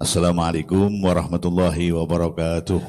[0.00, 2.80] Assalamualaikum warahmatullahi wabarakatuh.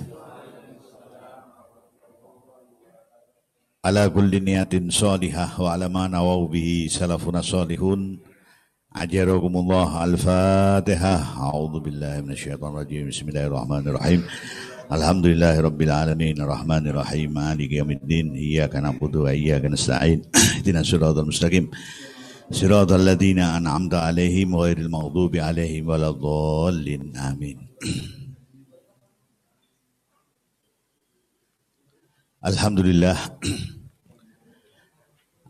[3.83, 8.15] Ala kulli niyatin salihah wa ala ma nawaw bihi salafuna salihun.
[8.95, 11.35] Ajarakumullah al-Fatihah.
[11.51, 13.03] A'udzu billahi minasyaitonir rajim.
[13.11, 14.23] Bismillahirrahmanirrahim.
[14.87, 20.23] Alhamdulillahi rabbil alamin arrahmanir rahim maliki yaumiddin iyyaka na'budu wa iyyaka nasta'in
[20.63, 20.87] ihdinas
[21.27, 21.67] mustaqim
[22.51, 27.57] صراط الذين أنعمت عليهم غير المغضوب عليهم ولا الضالين آمين.
[32.45, 33.17] الحمد لله.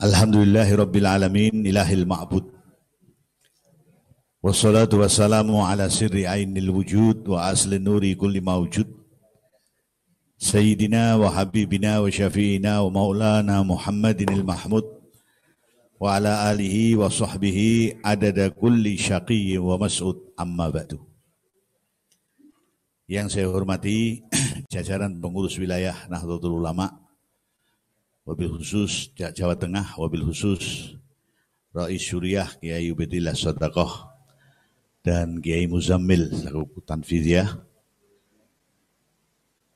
[0.03, 2.45] الحمد لله رب العالمين إله المعبود.
[4.43, 8.89] والصلاة والسلام على سر عين الوجود وأصل النور كل موجود.
[10.37, 15.00] سيدنا وحبيبنا وشفينا ومولانا محمد المحمود.
[16.01, 20.97] Wa ala alihi wa sahbihi adada kulli syaqi wa mas'ud amma ba'du.
[23.05, 24.25] Yang saya hormati
[24.73, 26.89] jajaran pengurus wilayah Nahdlatul Ulama,
[28.25, 30.97] wabil khusus Jawa Tengah, wabil khusus
[31.69, 34.09] Rais Syuriah Kiai Ubedillah Sadaqah
[35.05, 37.61] dan Kiai Muzammil selaku Tanfidiyah.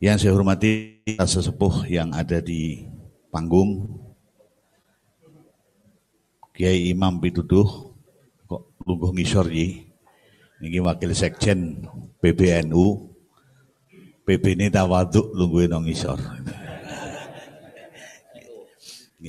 [0.01, 2.81] Yang saya hormati sesepuh yang ada di
[3.29, 4.04] panggung
[6.55, 7.67] Kiai Imam Pituduh
[8.47, 9.83] kok lungguh ngisor yi.
[10.63, 11.83] Ini wakil sekjen
[12.23, 13.11] PBNU.
[14.25, 16.15] PB ini tawaduk lungguhin nong ngisor.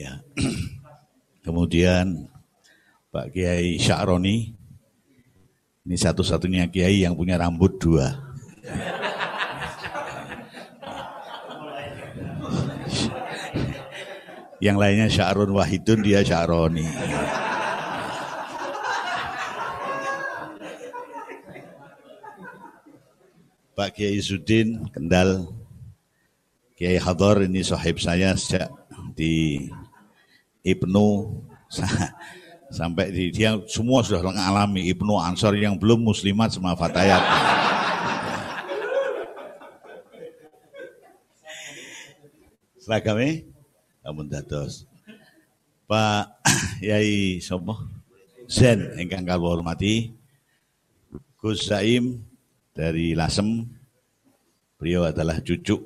[0.06, 0.22] ya.
[1.44, 2.30] Kemudian
[3.10, 4.54] Pak Kiai Sya'roni.
[5.82, 8.14] Ini satu-satunya Kiai yang punya rambut dua.
[14.66, 16.82] Yang lainnya Sya'run Wahidun, dia Sya'roni.
[23.78, 25.46] Pak Kiai Sudin Kendal,
[26.74, 28.72] Kiai Hadar ini sahib saya sejak
[29.14, 29.70] di
[30.66, 31.06] Ibnu
[32.80, 37.22] sampai di dia semua sudah mengalami Ibnu Ansor yang belum muslimat sama Fatayat.
[42.82, 43.55] Seragamnya
[44.06, 44.86] amun dados.
[45.90, 46.38] Pak
[46.88, 47.74] Yai sapa?
[48.46, 50.14] Zen ingkang kawula hormati.
[51.42, 52.22] Gus Zaim
[52.70, 53.66] dari Lasem.
[54.78, 55.82] Beliau adalah cucu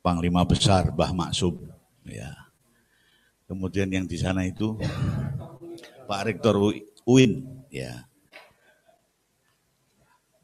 [0.00, 1.68] Panglima Besar Mbah Maksum.
[2.08, 2.32] Ya.
[3.44, 4.80] Kemudian yang di sana itu
[6.08, 6.56] Pak Rektor
[7.04, 8.08] UIN, ya.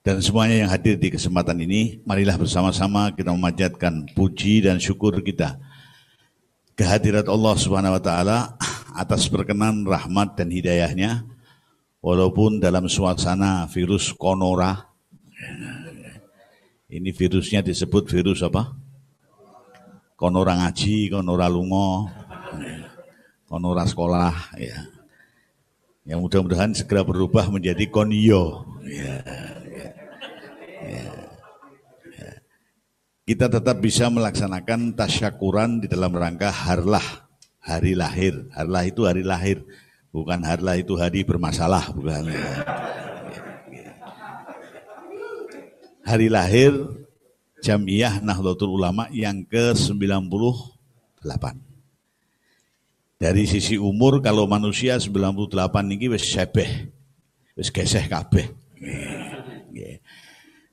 [0.00, 5.60] Dan semuanya yang hadir di kesempatan ini, marilah bersama-sama kita memanjatkan puji dan syukur kita
[6.80, 8.38] kehadirat Allah Subhanahu wa taala
[8.96, 11.28] atas perkenan rahmat dan hidayahnya
[12.00, 14.88] walaupun dalam suasana virus konora
[16.88, 18.72] ini virusnya disebut virus apa?
[20.16, 22.08] Konora ngaji, konora lungo,
[23.44, 24.88] konora sekolah ya.
[26.08, 28.64] Yang mudah-mudahan segera berubah menjadi konio.
[28.88, 29.20] Ya.
[33.30, 37.30] Kita tetap bisa melaksanakan tasyakuran di dalam rangka harlah,
[37.62, 38.50] hari lahir.
[38.50, 39.62] Harlah itu hari lahir,
[40.10, 42.26] bukan harlah itu hari bermasalah, bukan.
[46.02, 46.74] Hari lahir
[47.62, 51.46] Jamiah Nahdlatul Ulama yang ke-98.
[53.14, 55.54] Dari sisi umur kalau manusia 98
[55.86, 56.90] ini wis sebeh,
[57.54, 58.50] wis geseh kabeh.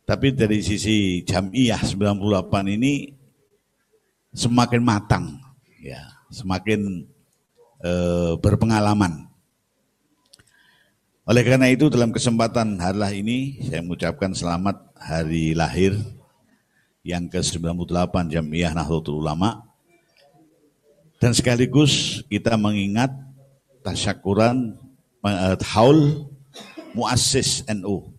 [0.07, 2.23] Tapi dari sisi jamiah 98
[2.79, 3.11] ini
[4.31, 5.35] semakin matang,
[5.83, 5.99] ya,
[6.31, 7.03] semakin
[7.83, 7.91] e,
[8.39, 9.27] berpengalaman.
[11.27, 15.99] Oleh karena itu dalam kesempatan harlah ini saya mengucapkan selamat hari lahir
[17.03, 19.59] yang ke-98 Jamiah Nahdlatul Ulama.
[21.19, 23.11] Dan sekaligus kita mengingat
[23.83, 24.79] tasyakuran
[25.19, 26.31] uh, haul
[26.95, 28.16] muassis NU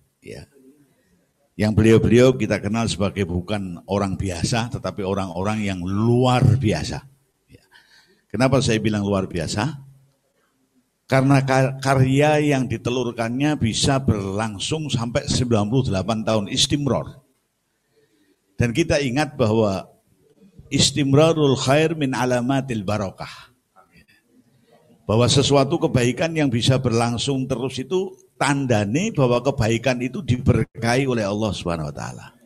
[1.59, 7.03] yang beliau-beliau kita kenal sebagai bukan orang biasa, tetapi orang-orang yang luar biasa.
[7.51, 7.67] Ya.
[8.31, 9.75] Kenapa saya bilang luar biasa?
[11.11, 11.43] Karena
[11.83, 15.91] karya yang ditelurkannya bisa berlangsung sampai 98
[16.23, 17.27] tahun istimror.
[18.55, 19.91] Dan kita ingat bahwa
[20.71, 23.51] istimrarul khair min alamatil barokah.
[25.11, 31.51] Bahwa sesuatu kebaikan yang bisa berlangsung terus itu tandane bahwa kebaikan itu diberkahi oleh Allah
[31.51, 32.39] Subhanahu wa taala.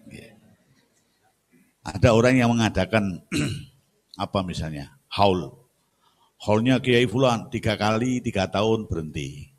[1.83, 3.21] Ada orang yang mengadakan
[4.25, 4.95] apa misalnya?
[5.11, 5.51] Haul.
[6.43, 9.51] Haulnya Kiai Fulan tiga kali tiga tahun berhenti.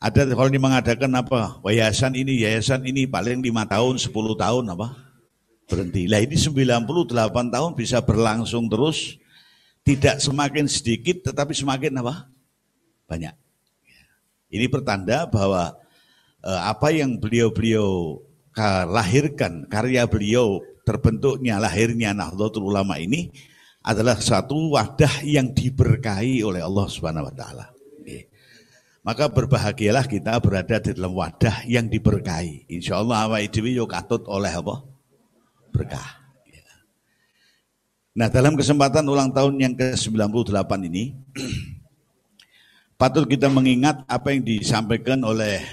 [0.00, 1.60] Ada kalau ini mengadakan apa?
[1.60, 4.96] Yayasan ini, yayasan ini paling lima tahun, 10 tahun apa?
[5.68, 6.08] Berhenti.
[6.08, 9.20] Lah ini 98 tahun bisa berlangsung terus.
[9.84, 12.32] Tidak semakin sedikit tetapi semakin apa?
[13.04, 13.49] Banyak.
[14.50, 15.72] Ini pertanda bahwa
[16.42, 18.20] eh, apa yang beliau-beliau
[18.90, 23.30] lahirkan, karya beliau terbentuknya lahirnya Nahdlatul Ulama ini
[23.80, 27.66] adalah satu wadah yang diberkahi oleh Allah Subhanahu wa taala.
[29.00, 32.68] Maka berbahagialah kita berada di dalam wadah yang diberkahi.
[32.68, 34.84] Insya Allah awal dewi yo katut oleh apa?
[35.72, 36.20] Berkah.
[36.44, 36.68] Ya.
[38.12, 41.16] Nah dalam kesempatan ulang tahun yang ke-98 ini,
[43.00, 45.64] patut kita mengingat apa yang disampaikan oleh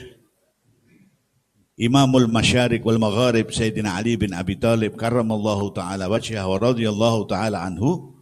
[1.75, 7.67] Imamul Masyarik wal Magharib Sayyidina Ali bin Abi Talib karramallahu taala wajhah wa radhiyallahu taala
[7.67, 8.15] anhu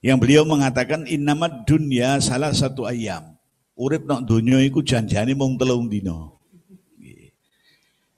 [0.00, 3.36] yang beliau mengatakan innamad dunya salah satu ayam
[3.76, 6.32] Urip nak donya iku janjane mung telung dina.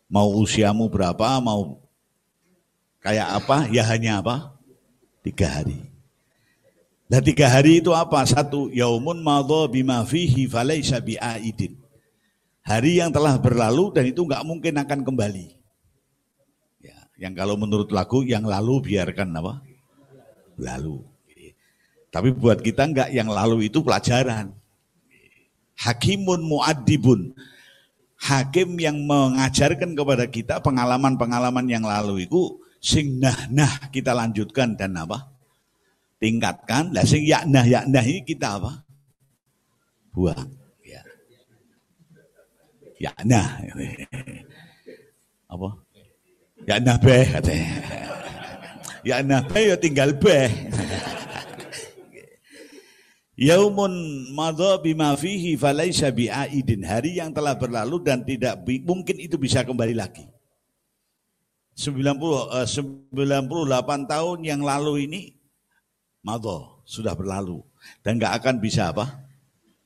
[0.07, 1.83] Mau usiamu berapa, mau
[3.03, 4.55] kayak apa, ya hanya apa?
[5.27, 5.98] Tiga hari.
[7.09, 8.21] Nah tiga hari itu apa?
[8.29, 11.81] Satu, yaumun madha bima fihi falaysa bi'aidin.
[12.69, 15.47] Hari yang telah berlalu dan itu nggak mungkin akan kembali.
[16.85, 19.65] Ya, yang kalau menurut lagu yang lalu biarkan apa?
[20.61, 21.01] Lalu.
[22.13, 24.53] Tapi buat kita nggak yang lalu itu pelajaran
[25.79, 27.33] hakimun muadibun.
[28.19, 34.99] Hakim yang mengajarkan kepada kita pengalaman-pengalaman yang lalu itu sing nah nah kita lanjutkan dan
[34.99, 35.38] apa?
[36.19, 36.91] Tingkatkan.
[36.91, 38.83] Lah sing ya nah ya nah ini kita apa?
[40.11, 40.51] Buang.
[40.83, 41.03] Ya.
[42.99, 43.63] Ya nah.
[45.47, 45.69] Apa?
[46.67, 47.71] Ya nah beh katanya.
[49.07, 50.51] Ya nah beh ya tinggal beh.
[53.39, 53.95] Yaumun
[54.35, 56.83] madha bima fihi falaisa bi'aidin.
[56.83, 60.27] Hari yang telah berlalu dan tidak mungkin itu bisa kembali lagi.
[61.79, 65.38] 90 uh, 98 tahun yang lalu ini
[66.23, 67.63] madha sudah berlalu
[68.03, 69.29] dan nggak akan bisa apa?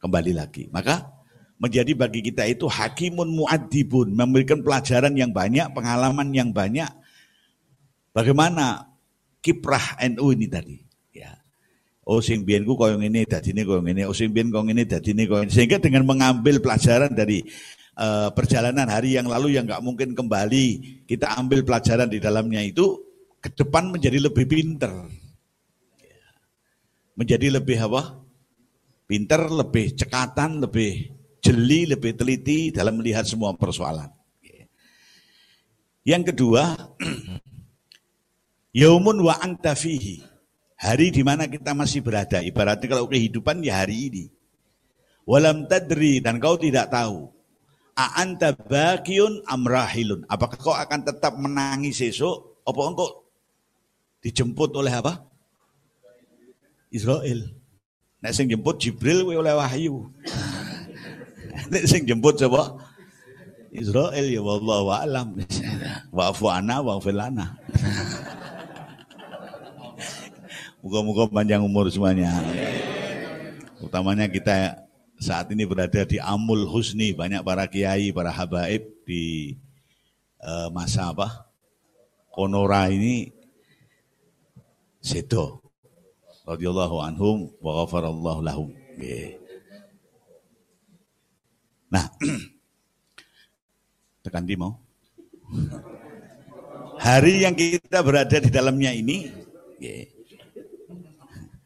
[0.02, 0.66] kembali lagi.
[0.74, 1.14] Maka
[1.62, 6.90] menjadi bagi kita itu hakimun muadibun, memberikan pelajaran yang banyak, pengalaman yang banyak.
[8.10, 8.90] Bagaimana
[9.38, 10.82] kiprah NU ini tadi?
[12.02, 15.22] Oh sing biyen ku koyo ngene dadine koyo ngene, oh sing biyen koyo ngene dadine
[15.22, 17.46] koyo Sehingga dengan mengambil pelajaran dari
[17.94, 20.66] uh, perjalanan hari yang lalu yang nggak mungkin kembali,
[21.06, 22.98] kita ambil pelajaran di dalamnya itu
[23.38, 24.90] ke depan menjadi lebih pinter.
[27.22, 28.18] Menjadi lebih apa?
[29.06, 34.10] Pinter, lebih cekatan, lebih jeli, lebih teliti dalam melihat semua persoalan.
[36.02, 36.74] Yang kedua,
[38.82, 40.18] yaumun wa anta fihi.
[40.82, 42.42] Hari di mana kita masih berada.
[42.42, 44.24] Ibaratnya kalau kehidupan ya hari ini.
[45.22, 47.30] Walam tadri dan kau tidak tahu.
[47.94, 50.26] A'anta bakiun amrahilun.
[50.26, 52.66] Apakah kau akan tetap menangis esok?
[52.66, 53.30] Apa engkau
[54.26, 55.31] dijemput oleh apa?
[56.92, 57.48] Israel.
[58.22, 60.12] Nek sing jemput Jibril oleh wahyu.
[61.72, 62.76] Nek sing jemput coba
[63.72, 65.40] Israel ya wallahu a'lam.
[66.16, 67.56] Wa'fu ana wa'fu lana.
[70.84, 72.36] Moga-moga panjang umur semuanya.
[73.80, 74.76] Utamanya kita
[75.16, 79.56] saat ini berada di Amul Husni, banyak para kiai, para habaib di
[80.42, 81.48] uh, masa apa?
[82.28, 83.30] Konora ini
[84.98, 85.61] sedo.
[86.42, 88.68] Radhiyallahu anhum wa ghafarallahu lahum.
[91.92, 92.06] Nah,
[94.26, 94.74] tekan di mau.
[96.98, 99.30] Hari yang kita berada di dalamnya ini,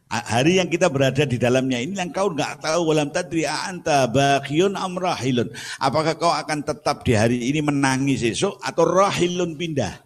[0.06, 4.78] hari yang kita berada di dalamnya ini yang kau nggak tahu walam tadri anta bakhiyun
[4.78, 5.50] amrahilun
[5.82, 9.98] apakah kau akan tetap di hari ini menangis esok atau rahilun pindah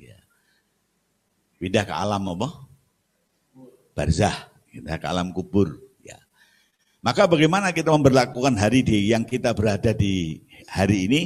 [0.00, 0.16] ya.
[1.60, 2.65] pindah ke alam apa
[3.96, 6.20] barzah pindah ke alam kubur ya
[7.00, 11.22] maka bagaimana kita memperlakukan hari di yang kita berada di hari ini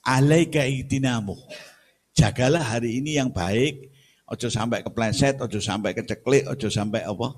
[0.00, 1.36] alaika itinamu
[2.16, 3.92] jagalah hari ini yang baik
[4.24, 7.28] ojo sampai kepleset ojo sampai keceklik ojo sampai apa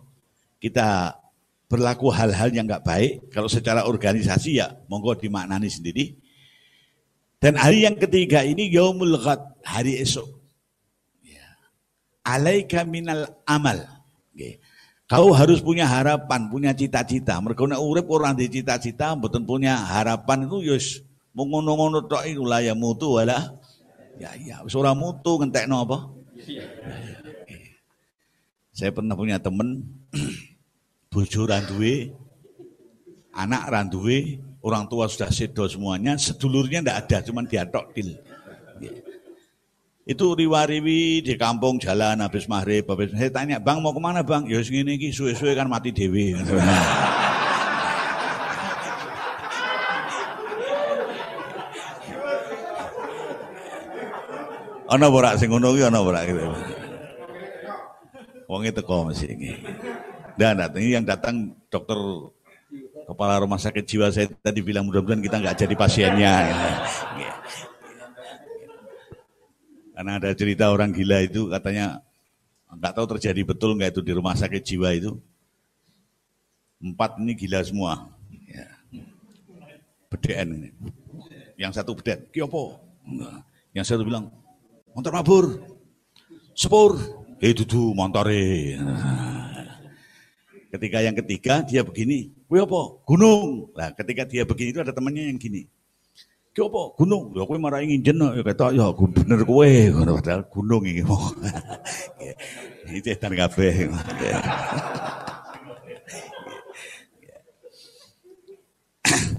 [0.63, 1.19] kita
[1.67, 6.15] berlaku hal-hal yang nggak baik, kalau secara organisasi ya monggo dimaknani sendiri.
[7.37, 10.27] Dan hari yang ketiga ini yaumul ghad, hari esok.
[11.27, 11.47] Ya.
[12.25, 13.85] Alaika minal amal.
[15.07, 17.39] Kau harus punya harapan, punya cita-cita.
[17.39, 20.87] Mereka nek urip orang di cita-cita, betul punya harapan itu yus
[21.37, 23.55] mau ngono-ngono tok iku ya mutu wala.
[24.19, 26.11] Ya ya, wis ora mutu ngentekno apa?
[26.49, 27.17] Ya, ya.
[28.73, 29.85] Saya pernah punya temen
[31.13, 32.11] bojo ra duwe,
[33.31, 38.17] anak ra duwe, orang tua sudah sedo semuanya, sedulurnya tidak ada, cuma diatok til.
[40.07, 44.47] Itu riwariwi di kampung jalan habis maghrib, habis saya tanya, bang mau ke mana bang?
[44.47, 46.31] Ya segini ini suwe-suwe kan mati dewi.
[54.87, 56.47] Ana ora sing ngono kuwi ana ora gitu.
[58.47, 59.59] Wong itu kok masih ini.
[60.39, 61.99] Dan datang yang datang dokter
[63.11, 66.35] kepala rumah sakit jiwa saya tadi bilang mudah-mudahan kita nggak jadi pasiennya.
[69.97, 72.05] Karena ada cerita orang gila itu katanya
[72.69, 75.17] nggak tahu terjadi betul nggak itu di rumah sakit jiwa itu.
[76.85, 78.13] Empat ini gila semua.
[78.45, 78.69] Ya.
[80.13, 80.69] Beden ini.
[81.57, 82.77] Yang satu beden, kiopo.
[83.73, 84.29] Yang satu bilang,
[84.93, 85.65] motor mabur,
[86.53, 87.01] sepur,
[87.41, 88.77] eh dudu montore.
[90.69, 93.01] Ketika yang ketiga dia begini, apa?
[93.09, 93.73] Gunung.
[93.73, 95.65] Nah, ketika dia begini itu ada temannya yang gini.
[96.57, 96.83] Kue apa?
[96.97, 97.37] Gunung.
[97.37, 98.33] Ya kue marah ingin jenuh.
[98.33, 99.93] Ya kata, ya bener kue.
[100.17, 101.05] Padahal gunung ini.
[102.89, 103.93] Ini cetan kafe.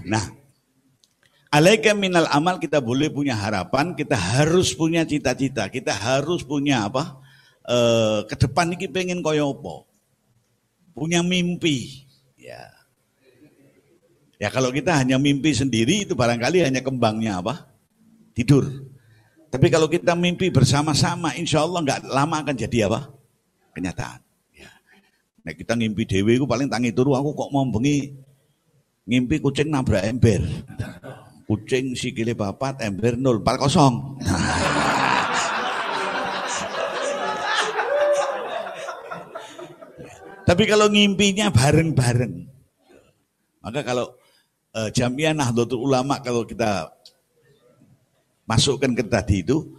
[0.08, 0.24] Nah,
[1.50, 7.20] Alaika minal amal kita boleh punya harapan, kita harus punya cita-cita, kita harus punya apa?
[7.66, 7.76] E,
[8.30, 9.84] ke depan ini pengen koyo apa?
[10.96, 12.08] Punya mimpi.
[12.40, 12.77] Ya.
[14.38, 17.66] Ya kalau kita hanya mimpi sendiri itu barangkali hanya kembangnya apa?
[18.38, 18.70] Tidur.
[19.50, 23.10] Tapi kalau kita mimpi bersama-sama, insya Allah nggak lama akan jadi apa?
[23.74, 24.22] Kenyataan.
[24.54, 24.70] Ya.
[25.42, 28.14] Nah kita ngimpi dewi itu paling tangi turu, aku kok mau bengi
[29.10, 30.46] ngimpi kucing nabrak ember.
[31.48, 34.20] Kucing sikile papat, ember nol, par kosong.
[40.48, 42.34] Tapi kalau ngimpinya bareng-bareng.
[43.64, 44.17] Maka kalau
[44.74, 46.92] uh, Jamiah Nahdlatul Ulama kalau kita
[48.48, 49.78] masukkan ke tadi itu,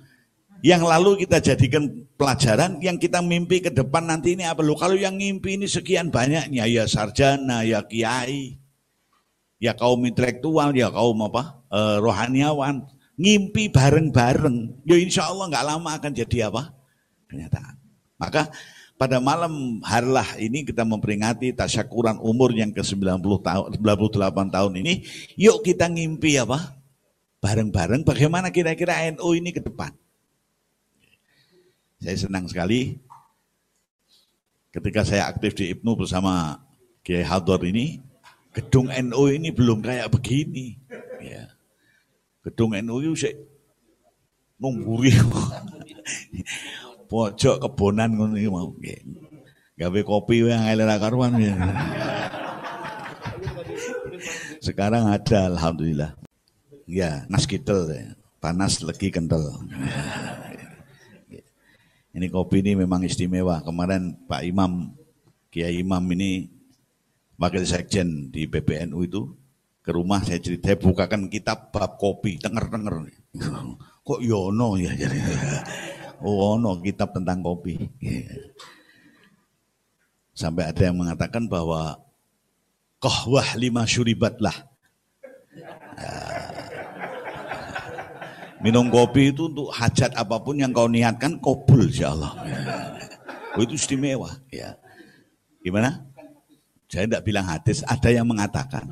[0.61, 1.87] yang lalu kita jadikan
[2.19, 4.59] pelajaran, yang kita mimpi ke depan nanti ini apa?
[4.59, 8.59] Loh, kalau yang ngimpi ini sekian banyaknya, ya sarjana, ya kiai,
[9.57, 15.89] ya kaum intelektual, ya kaum apa, e, rohaniawan, ngimpi bareng-bareng, ya insya Allah nggak lama
[15.95, 16.75] akan jadi apa?
[17.31, 17.75] Kenyataan.
[18.19, 18.51] Maka
[18.99, 25.07] pada malam harlah ini kita memperingati tasyakuran umur yang ke-90 tahun, 98 tahun ini,
[25.39, 26.75] yuk kita ngimpi apa?
[27.39, 29.95] Bareng-bareng bagaimana kira-kira NU ini ke depan.
[32.03, 32.99] Saya senang sekali
[34.75, 36.59] ketika saya aktif di IPNU bersama
[36.99, 38.03] Kiai Hador ini,
[38.51, 40.75] gedung NU ini belum kayak begini.
[41.23, 41.47] Ya.
[42.43, 43.35] Gedung NU itu sih
[44.59, 45.15] nungguri.
[47.09, 48.69] Pojok kebonan ngono iki mau.
[49.79, 51.41] Gawe kopi yang ngelera karuan.
[51.41, 51.57] Ya.
[54.61, 56.13] Sekarang ada alhamdulillah.
[56.85, 58.13] Ya, nas kitel ya.
[58.37, 59.41] Panas lagi kental.
[62.13, 63.65] Ini kopi ini memang istimewa.
[63.65, 64.93] Kemarin Pak Imam,
[65.49, 66.45] Kiai Imam ini
[67.41, 69.33] wakil sekjen di PBNU itu
[69.81, 73.09] ke rumah saya cerita, bukakan kitab bab kopi, denger-denger.
[74.05, 75.17] Kok yono ya jadi.
[76.19, 77.87] Oh, no, kitab tentang kopi.
[80.35, 81.99] Sampai ada yang mengatakan bahwa
[82.99, 84.55] kohwah lima syuribat lah.
[85.99, 86.19] Ya.
[88.59, 92.35] Minum kopi itu untuk hajat apa pun yang kau niatkan, kobul insya Allah.
[93.55, 94.35] Oh, itu istimewa.
[94.51, 94.75] Ya.
[95.63, 96.03] Gimana?
[96.91, 98.83] Saya tidak bilang hadis, ada yang mengatakan.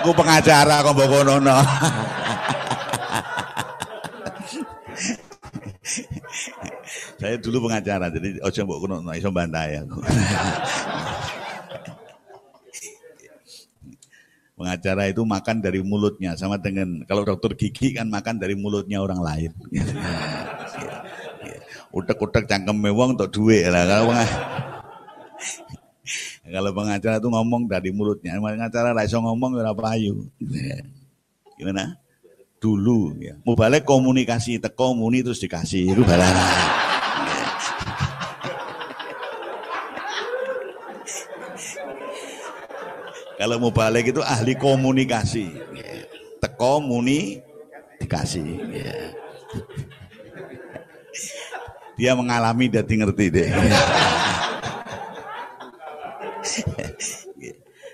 [0.00, 0.96] Aku pengacara kok
[7.16, 9.98] Saya dulu pengacara, jadi ojo mbok kono iso bantai aku.
[14.56, 19.20] pengacara itu makan dari mulutnya sama dengan kalau dokter gigi kan makan dari mulutnya orang
[19.20, 19.52] lain.
[21.92, 24.16] Utek-utek cangkem mewong untuk duit lah kalau
[26.46, 30.24] kalau pengacara itu ngomong dari mulutnya, pengacara raiso ngomong ya payu.
[31.58, 31.98] Gimana?
[32.56, 33.36] Dulu ya.
[33.44, 36.24] Mau balik komunikasi, teko muni terus dikasih itu balik.
[43.36, 45.52] Kalau mau balik itu ahli komunikasi.
[46.40, 47.36] Teko muni
[48.00, 48.48] dikasih.
[51.96, 53.48] Dia mengalami dan ngerti deh.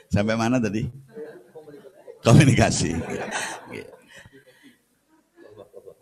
[0.07, 0.87] Sampai mana tadi?
[2.23, 2.95] Komunikasi.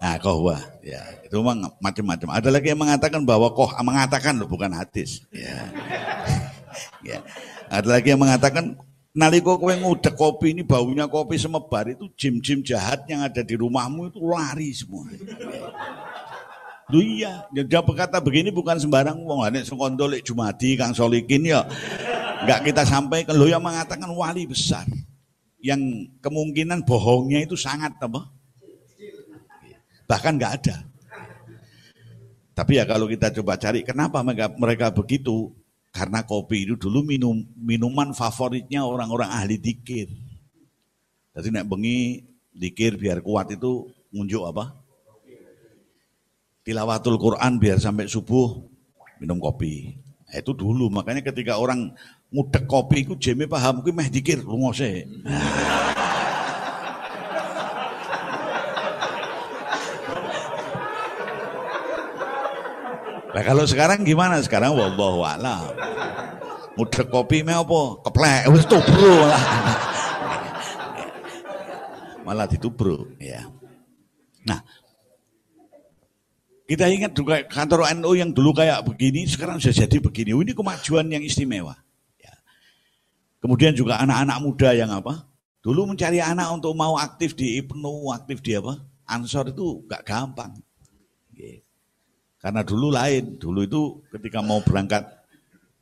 [0.01, 2.29] Nah, kohwa, ya itu memang macam-macam.
[2.33, 5.21] Ada lagi yang mengatakan bahwa koh mengatakan loh bukan hadis.
[5.29, 5.69] Ya.
[7.13, 7.19] ya.
[7.69, 8.81] Ada lagi yang mengatakan
[9.11, 14.09] Naliko kowe ngudek kopi ini baunya kopi semebar itu jim-jim jahat yang ada di rumahmu
[14.09, 15.11] itu lari semua.
[16.91, 21.67] Lu iya, dia berkata begini bukan sembarang wong nek sekondo lek Jumadi Kang Solikin ya
[22.43, 24.87] enggak kita sampaikan lo yang mengatakan wali besar
[25.61, 25.79] yang
[26.23, 28.40] kemungkinan bohongnya itu sangat apa?
[30.11, 30.77] Bahkan enggak ada.
[32.51, 35.55] Tapi ya kalau kita coba cari kenapa mereka, mereka begitu?
[35.95, 40.11] Karena kopi itu dulu minum minuman favoritnya orang-orang ahli dikir.
[41.31, 44.75] Jadi nek bengi dikir biar kuat itu ngunjuk apa?
[46.67, 48.67] Tilawatul Quran biar sampai subuh
[49.23, 49.95] minum kopi.
[50.31, 51.91] Nah, itu dulu makanya ketika orang
[52.31, 55.07] ngudek kopi itu jeme paham kuwi meh dikir lungose.
[63.31, 64.43] Nah kalau sekarang gimana?
[64.43, 65.71] Sekarang wallahu a'lam.
[66.75, 67.81] Mudah kopi me apa?
[68.07, 69.45] Keplek wis tubro lah.
[72.27, 73.43] Malah ditubro ya.
[74.47, 74.63] Nah,
[76.71, 80.31] kita ingat juga kantor NU yang dulu kayak begini, sekarang sudah jadi begini.
[80.31, 81.75] Ini kemajuan yang istimewa.
[82.23, 82.31] Ya.
[83.43, 85.27] Kemudian juga anak-anak muda yang apa?
[85.61, 88.79] Dulu mencari anak untuk mau aktif di IPNU, aktif di apa?
[89.11, 90.55] Ansor itu gak gampang.
[92.41, 93.83] Karena dulu lain, dulu itu
[94.17, 95.05] ketika mau berangkat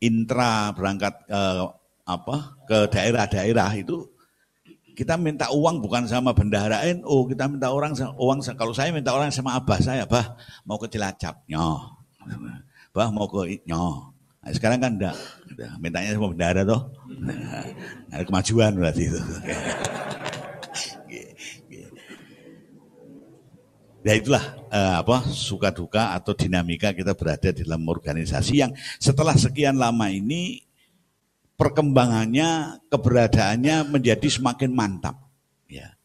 [0.03, 1.65] intra, berangkat eh,
[2.03, 2.37] apa
[2.67, 4.11] ke daerah-daerah itu
[4.99, 9.31] kita minta uang bukan sama bendahara NU, kita minta orang uang kalau saya minta orang
[9.31, 10.35] sama abah saya, bah
[10.67, 11.95] mau ke Cilacap, nyoh.
[12.91, 14.11] Bah mau ke nyoh.
[14.43, 15.15] Nah, sekarang kan enggak,
[15.79, 16.91] mintanya sama bendahara toh.
[17.23, 17.63] Nah,
[18.19, 19.21] ada kemajuan berarti itu.
[24.03, 29.35] Ya itulah uh, apa suka duka atau dinamika kita berada di dalam organisasi yang setelah
[29.35, 30.69] sekian lama ini
[31.59, 35.19] perkembangannya, keberadaannya menjadi semakin mantap.
[35.67, 35.99] Ya.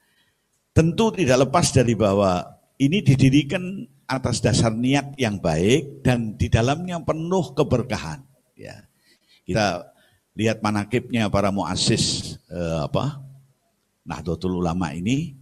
[0.73, 6.97] Tentu tidak lepas dari bahwa ini didirikan atas dasar niat yang baik dan di dalamnya
[7.05, 8.25] penuh keberkahan.
[8.57, 8.89] Ya.
[9.45, 9.93] Kita
[10.33, 13.21] lihat manakibnya para muasis eh, apa
[14.03, 15.37] Nahdlatul Ulama ini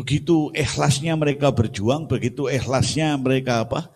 [0.00, 3.92] Begitu ikhlasnya mereka berjuang, begitu ikhlasnya mereka apa?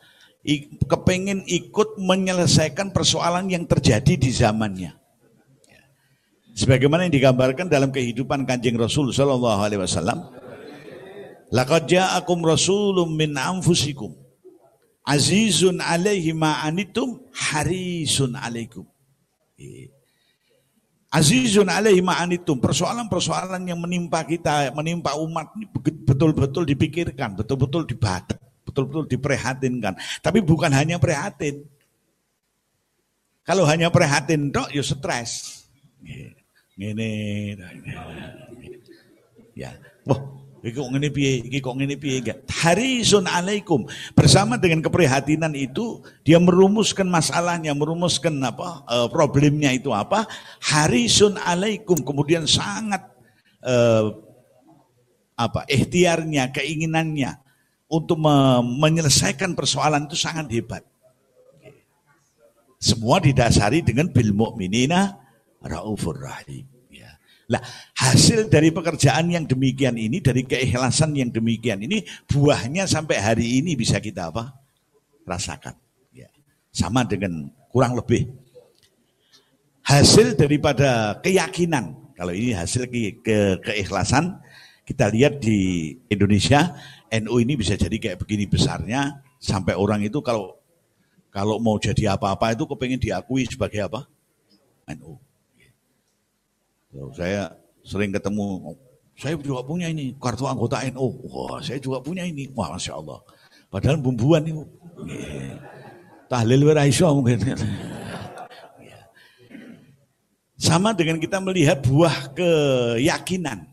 [0.85, 4.93] kepengen ikut menyelesaikan persoalan yang terjadi di zamannya.
[6.53, 10.21] Sebagaimana yang digambarkan dalam kehidupan kanjeng Rasul Sallallahu Alaihi Wasallam.
[11.49, 14.12] Laqad ja'akum rasulun min anfusikum
[15.05, 18.88] azizun alaihi ma anitum harisun alaikum.
[21.14, 22.59] Azizun alaihi ma'anitum.
[22.59, 25.70] Persoalan-persoalan yang menimpa kita, menimpa umat ini
[26.03, 28.35] betul-betul dipikirkan, betul-betul dibaca,
[28.66, 29.94] betul-betul diprihatinkan.
[30.18, 31.62] Tapi bukan hanya prihatin.
[33.46, 35.62] Kalau hanya prihatin dok, ya stres.
[36.74, 37.55] Ini,
[39.55, 39.70] ya.
[40.03, 40.18] Wah,
[40.64, 41.33] Iki kok ngene piye?
[41.44, 42.38] Iki kok ngene piye enggak?
[42.48, 43.85] Harisun alaikum.
[44.16, 48.81] Bersama dengan keprihatinan itu dia merumuskan masalahnya, merumuskan apa?
[48.88, 50.24] Uh, problemnya itu apa?
[50.64, 52.00] Harisun alaikum.
[52.00, 53.05] Kemudian sangat
[53.61, 54.16] uh,
[55.37, 55.68] apa?
[55.68, 57.37] ikhtiarnya, keinginannya
[57.92, 60.81] untuk me menyelesaikan persoalan itu sangat hebat.
[62.81, 65.12] Semua didasari dengan bil mukminina
[65.61, 66.74] raufur rahim.
[67.55, 67.62] Lah,
[67.95, 73.79] hasil dari pekerjaan yang demikian ini, dari keikhlasan yang demikian ini, buahnya sampai hari ini
[73.79, 74.59] bisa kita apa?
[75.23, 75.79] Rasakan.
[76.11, 76.27] Ya.
[76.75, 78.27] Sama dengan kurang lebih.
[79.87, 84.43] Hasil daripada keyakinan, kalau ini hasil ke, ke keikhlasan,
[84.83, 86.75] kita lihat di Indonesia,
[87.14, 90.59] NU ini bisa jadi kayak begini besarnya, sampai orang itu kalau
[91.31, 94.11] kalau mau jadi apa-apa itu kepengen diakui sebagai apa?
[94.99, 95.21] NU.
[97.15, 97.51] Saya
[97.83, 98.79] sering ketemu,
[99.19, 101.27] saya juga punya ini kartu anggota NU.
[101.27, 102.51] Wah, saya juga punya ini.
[102.55, 103.19] Wah, masya Allah.
[103.71, 104.63] Padahal bumbuan itu.
[106.31, 107.43] Tahlil wiraiso mungkin.
[110.55, 113.67] Sama dengan kita melihat buah keyakinan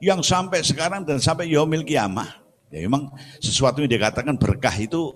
[0.00, 2.40] yang sampai sekarang dan sampai yaumil kiamah.
[2.72, 5.14] Ya memang sesuatu yang dikatakan berkah itu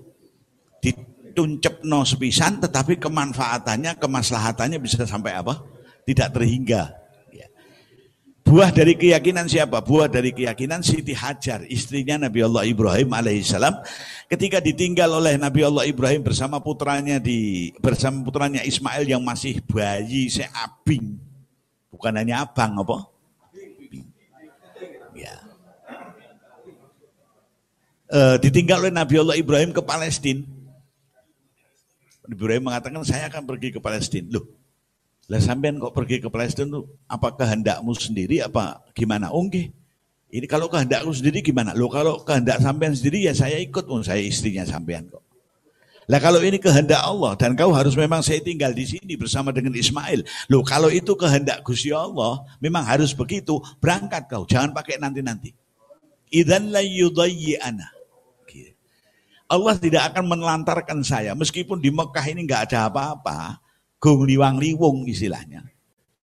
[0.85, 5.65] dituncep no sepisan tetapi kemanfaatannya, kemaslahatannya bisa sampai apa?
[6.05, 7.00] Tidak terhingga.
[8.51, 9.79] Buah dari keyakinan siapa?
[9.79, 13.79] Buah dari keyakinan Siti Hajar, istrinya Nabi Allah Ibrahim alaihissalam.
[14.27, 20.27] Ketika ditinggal oleh Nabi Allah Ibrahim bersama putranya di bersama putranya Ismail yang masih bayi
[20.27, 21.15] seabing,
[21.95, 23.07] bukan hanya abang apa?
[25.15, 25.35] Ya.
[28.11, 30.43] E, ditinggal oleh Nabi Allah Ibrahim ke Palestina.
[32.27, 34.27] Nabi Ibrahim mengatakan saya akan pergi ke Palestina.
[34.27, 34.60] Loh,
[35.31, 39.31] Lah sampean kok pergi ke Palestina tuh apa kehendakmu sendiri apa gimana?
[39.31, 41.71] Oh Ini kalau kehendakku sendiri gimana?
[41.75, 45.23] Lo kalau kehendak sampean sendiri ya saya ikut, oh, saya istrinya sampean kok.
[46.11, 49.79] Lah kalau ini kehendak Allah dan kau harus memang saya tinggal di sini bersama dengan
[49.79, 50.27] Ismail.
[50.51, 55.55] Loh kalau itu kehendak Gusti Allah, memang harus begitu, berangkat kau, jangan pakai nanti-nanti.
[56.35, 56.83] Idan la
[57.63, 57.89] ana.
[59.51, 63.59] Allah tidak akan menelantarkan saya meskipun di Mekah ini nggak ada apa-apa
[64.01, 65.63] gung liwang liwung istilahnya.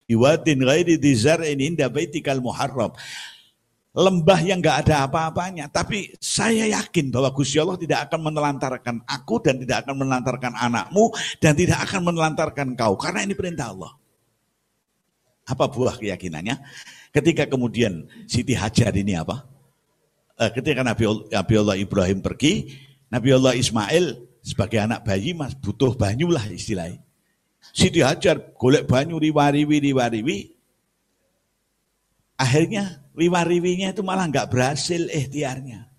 [0.10, 2.92] Iwatin ghairi ini inda baitikal muharram.
[3.98, 5.70] Lembah yang gak ada apa-apanya.
[5.74, 11.10] Tapi saya yakin bahwa Gusti Allah tidak akan menelantarkan aku dan tidak akan menelantarkan anakmu
[11.42, 12.94] dan tidak akan menelantarkan kau.
[12.94, 13.92] Karena ini perintah Allah.
[15.50, 16.60] Apa buah keyakinannya?
[17.10, 19.48] Ketika kemudian Siti Hajar ini apa?
[20.38, 22.78] Eh, ketika Nabi, Allah Ibrahim pergi,
[23.10, 24.06] Nabi Allah Ismail
[24.46, 27.07] sebagai anak bayi mas butuh banyu lah istilahnya.
[27.76, 30.38] Siti Hajar golek banyu riwariwi riwariwi.
[32.38, 35.90] Akhirnya riwariwinya itu malah nggak berhasil ikhtiarnya.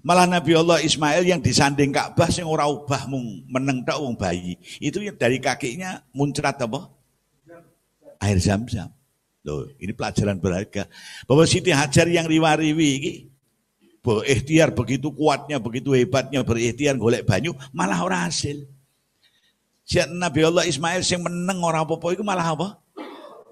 [0.00, 4.56] Malah Nabi Allah Ismail yang disanding Ka'bah sing ora ubah mung meneng tok wong bayi.
[4.80, 6.88] Itu yang dari kakinya muncrat apa?
[8.20, 8.88] Air zam-zam.
[9.44, 10.88] Loh, ini pelajaran berharga.
[11.28, 13.12] Bahwa Siti Hajar yang riwariwi ini
[14.00, 18.64] berikhtiar begitu kuatnya, begitu hebatnya berikhtiar golek banyu, malah ora hasil.
[19.90, 22.78] Siat Nabi Allah Ismail yang meneng orang apa-apa itu malah apa?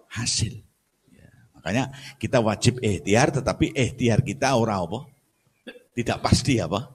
[0.07, 0.63] Hasil.
[1.11, 4.99] Ya, makanya kita wajib ikhtiar tetapi ikhtiar kita orang apa?
[5.99, 6.95] Tidak pasti apa?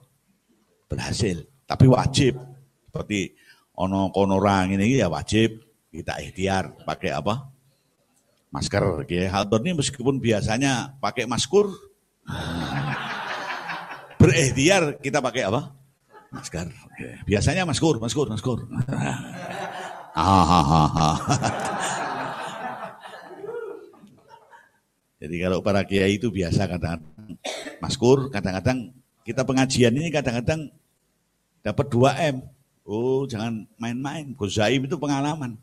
[0.88, 1.44] Berhasil.
[1.68, 2.40] Tapi wajib.
[2.88, 3.36] Seperti
[3.76, 5.60] ono konorang ini ya wajib
[5.92, 7.52] kita ikhtiar pakai apa?
[8.48, 9.04] Masker.
[9.12, 9.28] Ya.
[9.28, 11.68] Hal ini meskipun biasanya pakai maskur,
[14.24, 15.83] berikhtiar kita pakai apa?
[16.34, 16.66] Masker.
[17.24, 18.66] Biasanya maskur, maskur, maskur.
[25.22, 27.38] Jadi kalau para kiai itu biasa kadang-kadang
[27.80, 28.92] maskur, kadang-kadang
[29.24, 30.68] kita pengajian ini kadang-kadang
[31.64, 32.36] dapat 2 M.
[32.84, 34.36] Oh, jangan main-main.
[34.36, 35.56] Gozaim itu pengalaman.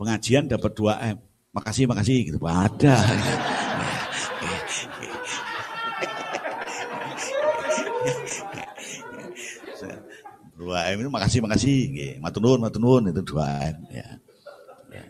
[0.00, 1.18] Pengajian dapat 2 M.
[1.52, 2.38] Makasih, makasih gitu.
[2.40, 2.96] Ada.
[10.58, 11.78] Dua M itu makasih makasih,
[12.18, 13.78] matunun matunun itu dua M.
[13.94, 14.08] Ya.
[14.90, 15.04] ya.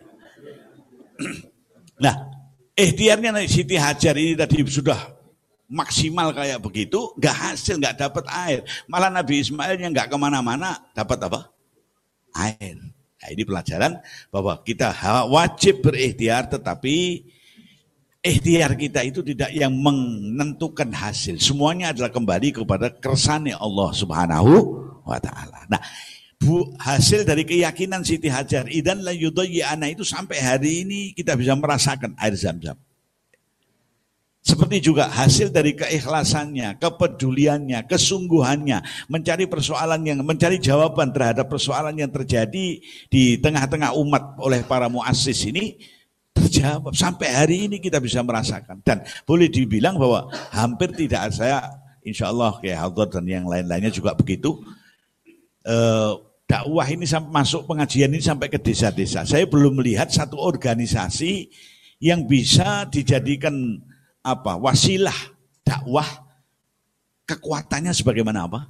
[1.97, 2.15] Nah,
[2.77, 5.17] ikhtiarnya Siti Hajar ini tadi sudah
[5.65, 8.61] maksimal kayak begitu, nggak hasil, nggak dapat air.
[8.85, 11.49] Malah Nabi Ismail yang nggak ke mana-mana dapat apa?
[12.37, 12.77] Air.
[13.17, 13.97] Nah, ini pelajaran
[14.29, 14.93] bahwa kita
[15.33, 17.25] wajib berikhtiar, tetapi
[18.21, 21.41] ikhtiar kita itu tidak yang menentukan hasil.
[21.41, 25.65] Semuanya adalah kembali kepada kersane Allah Subhanahu wa taala.
[25.65, 25.81] Nah,
[26.37, 29.11] bu, hasil dari keyakinan Siti Hajar idan la
[29.69, 32.77] ana itu sampai hari ini kita bisa merasakan air zam-zam.
[34.39, 38.79] Seperti juga hasil dari keikhlasannya, kepeduliannya, kesungguhannya,
[39.11, 42.79] mencari persoalan yang mencari jawaban terhadap persoalan yang terjadi
[43.11, 45.75] di tengah-tengah umat oleh para muassis ini
[46.31, 51.59] terjawab sampai hari ini kita bisa merasakan dan boleh dibilang bahwa hampir tidak saya
[51.99, 54.55] insya Allah kayak dan yang lain-lainnya juga begitu
[55.65, 56.11] eh,
[56.49, 59.25] dakwah ini sampai masuk pengajian ini sampai ke desa-desa.
[59.25, 61.49] Saya belum melihat satu organisasi
[61.99, 63.53] yang bisa dijadikan
[64.23, 65.15] apa wasilah
[65.61, 66.07] dakwah
[67.29, 68.65] kekuatannya sebagaimana apa?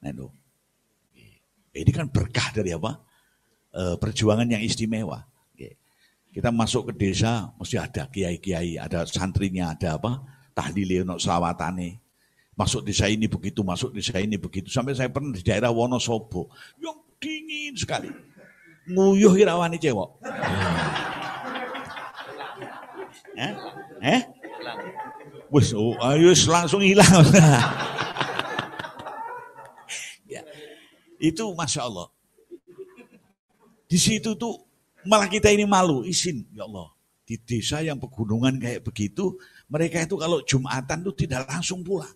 [0.00, 0.32] Nah.
[1.76, 2.96] Ini kan berkah dari apa?
[3.68, 5.28] E, perjuangan yang istimewa.
[6.36, 10.20] Kita masuk ke desa, mesti ada kiai-kiai, ada santrinya, ada apa?
[10.52, 11.96] Tahlil, selawatane.
[12.56, 14.72] Masuk desa ini begitu, masuk desa ini begitu.
[14.72, 16.48] Sampai saya pernah di daerah Wonosobo.
[16.80, 18.08] Yang dingin sekali.
[18.88, 20.10] Nguyuh irawani cewek.
[23.36, 23.52] eh?
[24.00, 24.20] Eh?
[25.52, 27.06] Wes, oh, ayo langsung hilang.
[30.32, 30.40] ya.
[31.20, 32.08] Itu Masya Allah.
[33.86, 34.58] Di situ tuh
[35.06, 36.90] malah kita ini malu, izin ya Allah.
[37.26, 39.36] Di desa yang pegunungan kayak begitu,
[39.68, 42.10] mereka itu kalau Jumatan tuh tidak langsung pulang.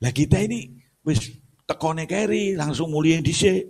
[0.00, 0.72] Lah kita ini
[1.04, 1.28] wis
[1.68, 3.68] tekone keri langsung mulia dhisik.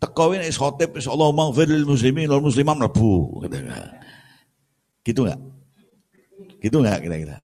[0.00, 3.44] Teko ini khotib wis Allah maghfir lil muslimin wal muslimat mlebu.
[5.04, 5.40] Gitu enggak?
[6.58, 7.36] Gitu enggak kira-kira?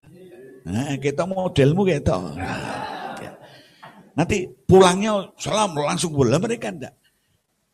[0.69, 2.17] Nah, kita modelmu gitu.
[4.19, 6.95] Nanti pulangnya salam langsung pulang mereka enggak.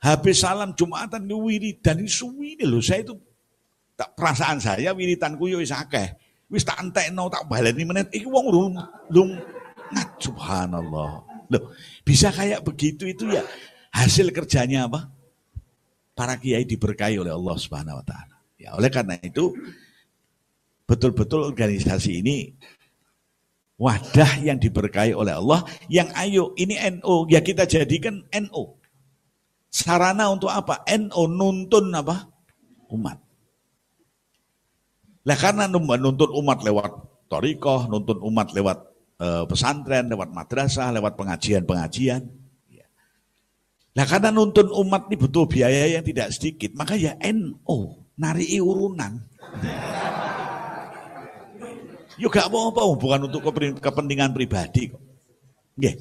[0.04, 2.84] Habis salam Jumatan di wiridan ini suwi loh.
[2.84, 3.16] Saya itu
[3.96, 6.12] tak perasaan saya wiritanku yo wis akeh
[6.54, 8.78] wis tak entekno tak baleni menit iki wong lung
[9.10, 9.34] lung
[10.22, 11.26] subhanallah.
[11.50, 11.62] Loh,
[12.06, 13.42] bisa kayak begitu itu ya
[13.90, 15.12] hasil kerjanya apa?
[16.14, 18.38] para kiai diberkahi oleh Allah Subhanahu wa taala.
[18.54, 19.50] Ya, oleh karena itu
[20.86, 22.54] betul-betul organisasi ini
[23.74, 28.78] wadah yang diberkahi oleh Allah yang ayo ini NO ya kita jadikan NO.
[29.74, 30.86] Sarana untuk apa?
[30.86, 32.30] NO nuntun apa?
[32.94, 33.18] Umat.
[35.24, 36.92] Lah karena nuntun umat lewat
[37.32, 38.78] torikoh, nuntun umat lewat
[39.16, 42.28] e, pesantren, lewat madrasah, lewat pengajian-pengajian.
[42.68, 42.87] Ya.
[43.96, 49.16] Nah karena nuntun umat ini butuh biaya yang tidak sedikit, maka ya NO nari urunan.
[52.22, 53.42] Yuk gak apa-apa, bukan untuk
[53.82, 55.02] kepentingan pribadi kok.
[55.74, 55.98] Yeah.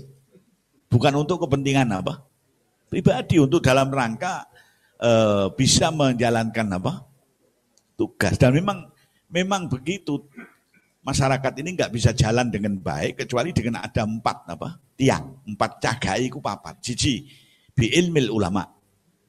[0.85, 2.21] Bukan untuk kepentingan apa?
[2.85, 4.45] Pribadi, untuk dalam rangka
[5.01, 5.09] e,
[5.57, 7.01] bisa menjalankan apa?
[7.97, 8.37] Tugas.
[8.37, 8.92] Dan memang
[9.33, 10.21] memang begitu.
[11.03, 14.79] Masyarakat ini nggak bisa jalan dengan baik kecuali dengan ada empat apa?
[14.95, 16.79] Tiang, empat cagai ku papat.
[16.79, 17.27] Cici,
[17.75, 18.63] bi ilmil ulama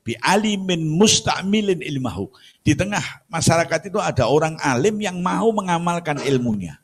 [0.04, 2.28] bi alimin mustamilin ilmahu.
[2.60, 6.76] Di tengah masyarakat itu ada orang alim yang mau mengamalkan ilmunya.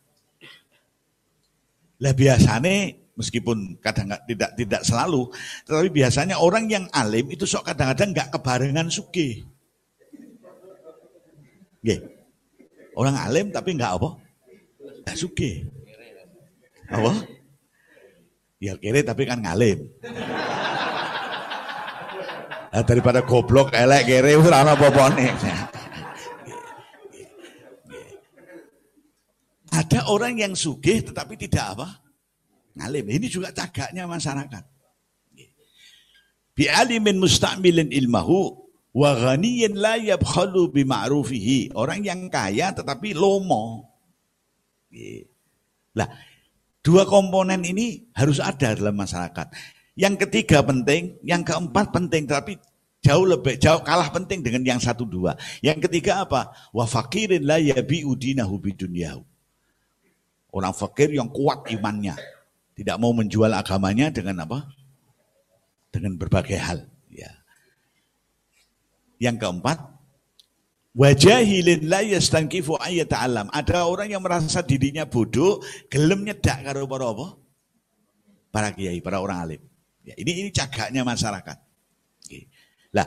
[2.00, 5.28] Lah biasanya meskipun kadang tidak tidak selalu,
[5.68, 9.44] tetapi biasanya orang yang alim itu sok kadang-kadang nggak kebarengan suki.
[11.84, 12.19] Nggih.
[12.94, 14.10] Orang alim tapi nggak apa?
[15.06, 15.64] Nggak suki.
[16.90, 17.12] Apa?
[18.60, 19.88] Ya kiri tapi kan ngalim.
[22.70, 25.26] Nah, daripada goblok elek kere ora ana apa-apane.
[29.70, 31.88] Ada orang yang sugih tetapi tidak apa?
[32.78, 33.06] Ngalim.
[33.10, 34.64] Ini juga cagaknya masyarakat.
[36.54, 41.74] Bi alimin mustamilin ilmahu wa la yabkhalu bi ma'rufihi.
[41.74, 43.86] Orang yang kaya tetapi lomo.
[45.94, 46.08] Lah,
[46.82, 49.46] dua komponen ini harus ada dalam masyarakat.
[49.98, 52.56] Yang ketiga penting, yang keempat penting, tapi
[53.00, 55.36] jauh lebih jauh kalah penting dengan yang satu dua.
[55.60, 56.54] Yang ketiga apa?
[56.70, 59.22] Wa fakirin la yabi udinahu bidunyahu.
[60.50, 62.18] Orang fakir yang kuat imannya,
[62.74, 64.66] tidak mau menjual agamanya dengan apa?
[65.94, 66.90] Dengan berbagai hal.
[69.20, 69.28] Ya.
[69.28, 69.78] Yang keempat,
[70.96, 73.52] wajahilin la ayat alam.
[73.52, 75.60] Ada orang yang merasa dirinya bodoh,
[75.92, 77.12] gelem nyedak karo para?
[78.50, 79.62] Para kiai, para orang alim.
[80.02, 81.58] Ya, ini ini cagaknya masyarakat.
[82.90, 83.06] Lah,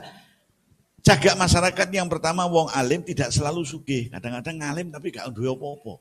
[1.04, 4.08] cagak masyarakat yang pertama wong alim tidak selalu sugih.
[4.08, 6.00] Kadang-kadang ngalim tapi gak duwe apa-apa.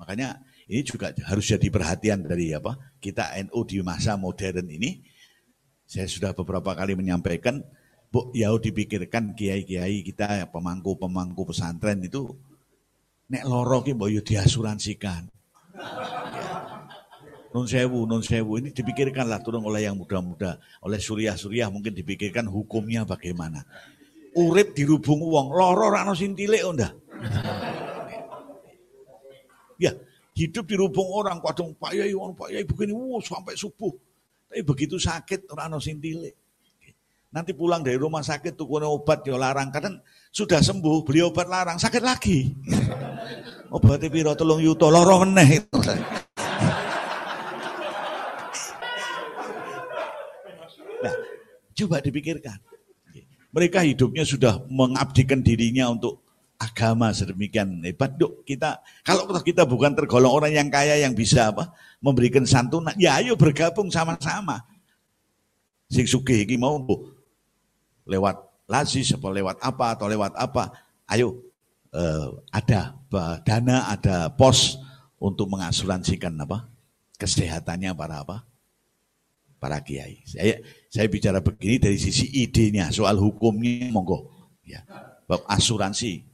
[0.00, 2.78] Makanya ini juga harus jadi perhatian dari apa?
[3.02, 5.04] Kita NU di masa modern ini.
[5.84, 7.60] Saya sudah beberapa kali menyampaikan,
[8.10, 12.26] Bu, ya dipikirkan kiai-kiai kita pemangku-pemangku pesantren itu
[13.30, 15.30] nek loro ki mbok diasuransikan.
[17.50, 23.02] Nun sewu, nun sewu ini dipikirkanlah turun oleh yang muda-muda, oleh suriah-suriah mungkin dipikirkan hukumnya
[23.06, 23.62] bagaimana.
[24.38, 26.94] Urip dirubung uang, loro rano sintile onda.
[29.82, 29.90] Ya,
[30.38, 33.90] hidup dirubung orang, kadang Pak Yai, Pak Yai begini, wow, sampai subuh.
[34.46, 36.49] Tapi begitu sakit, rano sintile.
[37.30, 39.70] Nanti pulang dari rumah sakit, tukune obat, ya larang.
[39.70, 40.02] Kadang
[40.34, 42.50] sudah sembuh, beli obat larang, sakit lagi.
[43.70, 45.62] Obatnya piro tolong yuto, loro meneh.
[51.78, 52.58] Coba dipikirkan.
[53.54, 56.26] Mereka hidupnya sudah mengabdikan dirinya untuk
[56.60, 58.18] agama sedemikian hebat.
[58.18, 61.70] Duk, kita kalau kita bukan tergolong orang yang kaya yang bisa apa?
[62.00, 64.64] memberikan santunan, ya ayo bergabung sama-sama.
[65.90, 66.80] Sing sugih iki mau
[68.10, 70.74] lewat lazis apa lewat apa atau lewat apa,
[71.14, 71.38] ayo
[71.94, 72.98] eh, ada
[73.46, 74.78] dana, ada pos
[75.22, 76.66] untuk mengasuransikan apa?
[77.20, 78.50] kesehatannya para apa?
[79.60, 80.24] para kiai.
[80.24, 80.56] Saya
[80.88, 84.32] saya bicara begini dari sisi idenya, soal hukumnya monggo.
[84.64, 84.80] Ya.
[85.28, 86.24] Bab asuransi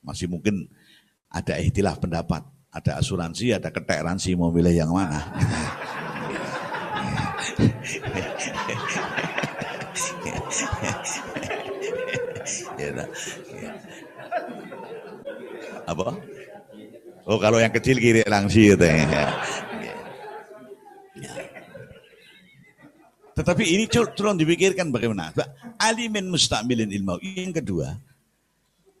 [0.00, 0.64] masih mungkin
[1.28, 2.40] ada istilah pendapat,
[2.72, 5.20] ada asuransi, ada keteransi mau pilih yang mana.
[15.88, 16.08] Apa?
[17.28, 19.28] Oh kalau yang kecil kiri langsir gitu ya.
[23.38, 25.30] Tetapi ini tolong dipikirkan bagaimana.
[25.78, 27.22] Alimin mustamilin ilmu.
[27.22, 27.94] Yang kedua,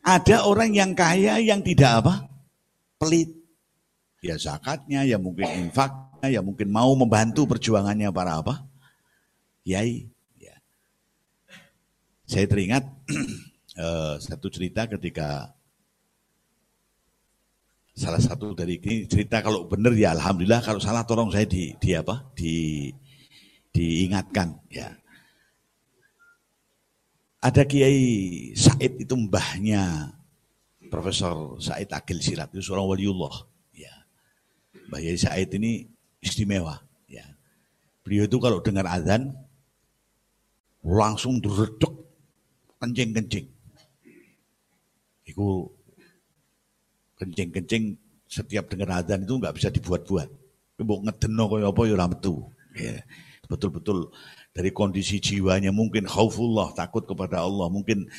[0.06, 2.14] ada orang yang kaya yang tidak apa?
[3.02, 3.34] Pelit.
[4.22, 8.62] Ya zakatnya, ya mungkin infaknya, ya mungkin mau membantu perjuangannya para apa?
[9.66, 10.06] Yai.
[10.38, 10.54] Ya.
[12.26, 12.86] Saya teringat
[13.78, 15.54] uh, satu cerita ketika
[17.98, 21.98] salah satu dari ini cerita kalau benar ya alhamdulillah kalau salah tolong saya di, di
[21.98, 22.86] apa di
[23.74, 24.94] diingatkan ya.
[27.42, 30.14] ada Kiai Said itu mbahnya
[30.90, 33.46] Profesor Said Agil Sirat itu seorang waliullah.
[33.76, 33.94] Ya.
[34.90, 35.86] Mbah Kiai Said ini
[36.18, 36.80] istimewa.
[37.06, 37.22] Ya.
[38.02, 39.36] Beliau itu kalau dengar azan
[40.82, 41.92] langsung diredek
[42.80, 43.57] kencing-kencing.
[45.38, 45.70] Itu
[47.14, 47.94] kencing-kencing
[48.26, 50.26] setiap dengar azan itu nggak bisa dibuat-buat.
[50.82, 52.42] Mbok ngedeno kaya apa ya ora metu.
[52.74, 53.06] Ya.
[53.46, 54.10] Betul-betul
[54.50, 58.10] dari kondisi jiwanya mungkin khaufullah, takut kepada Allah, mungkin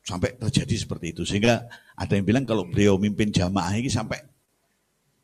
[0.00, 1.28] sampai terjadi seperti itu.
[1.28, 4.24] Sehingga ada yang bilang kalau beliau mimpin jamaah ini sampai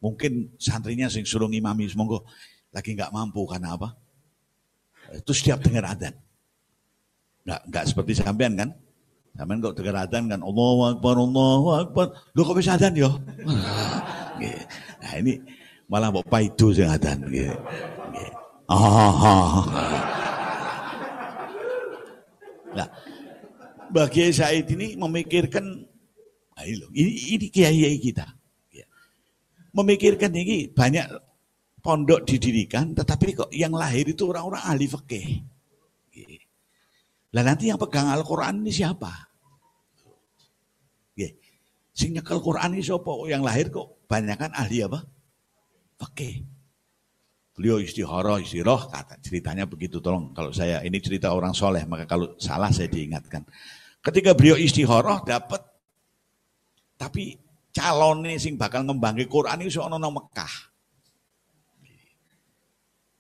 [0.05, 2.21] mungkin santrinya sing suruh ngimami semoga
[2.69, 3.97] lagi nggak mampu karena apa?
[5.17, 6.13] Itu setiap dengar adzan.
[7.49, 8.77] Nggak, nggak seperti sampean kan?
[9.35, 12.07] Sampean kok dengar adzan kan Allahu Akbar, Allahu Akbar.
[12.39, 13.11] Lu kok bisa adzan yo?
[15.05, 15.39] Nah ini
[15.87, 17.55] malah mau paidu sing adzan gitu.
[18.65, 19.63] Ah,
[22.75, 22.89] Nah,
[23.95, 25.63] bagi Said ini memikirkan
[26.55, 28.27] nah ini, ini kiai kita.
[28.75, 28.87] Ya.
[29.71, 31.07] Memikirkan ini banyak
[31.79, 35.54] pondok didirikan, tetapi kok yang lahir itu orang-orang ahli fikih.
[37.35, 39.11] Lah nanti yang pegang Al-Quran ini siapa?
[41.19, 41.35] Ya.
[41.91, 43.11] Sing nyekel Quran ini siapa?
[43.27, 45.03] Yang lahir kok banyak kan ahli apa?
[45.99, 46.47] Fikih.
[47.55, 50.03] Beliau istihara, istiroh, kata ceritanya begitu.
[50.03, 53.47] Tolong kalau saya ini cerita orang soleh, maka kalau salah saya diingatkan.
[54.03, 55.63] Ketika beliau istihara dapat,
[56.99, 57.39] tapi
[57.71, 60.74] calon ini sing bakal ngembangi Quran itu soal Mekah.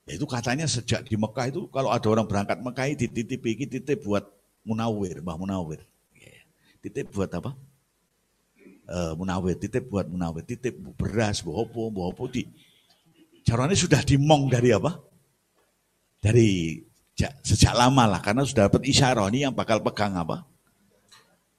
[0.04, 4.04] Ya itu katanya sejak di Mekah itu kalau ada orang berangkat Mekah dititip iki titip
[4.04, 4.28] buat
[4.64, 5.80] Munawir, Mbah Munawir.
[6.12, 6.44] Ya,
[6.84, 7.56] titip buat apa?
[8.84, 12.44] Uh, munawir, titip buat Munawir, titip beras, bohopo, bohopo di
[13.44, 14.96] Caranya sudah dimong dari apa?
[16.16, 16.80] Dari
[17.44, 20.48] sejak lama lah, karena sudah dapat isyarah ini yang bakal pegang apa?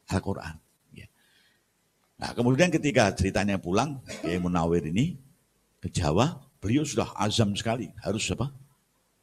[0.10, 0.58] Al-Quran.
[0.98, 1.06] Ya.
[2.18, 5.14] Nah kemudian ketika ceritanya pulang, Kiai Munawir ini
[5.78, 8.50] ke Jawa, beliau sudah azam sekali, harus apa?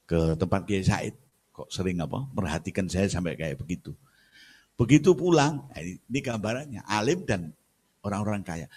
[0.07, 1.19] Ke tempat Kiai Said.
[1.51, 2.23] Kok sering apa?
[2.39, 3.91] Merhatikan saya sampai kayak begitu.
[4.79, 7.51] Begitu pulang, nah, ini gambarannya, alim dan
[8.07, 8.71] orang-orang kaya.